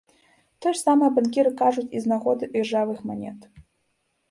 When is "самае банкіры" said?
0.87-1.51